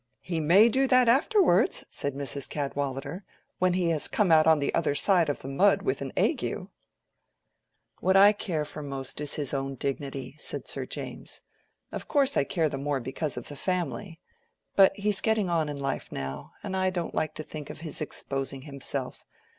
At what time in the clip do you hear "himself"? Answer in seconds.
18.63-19.23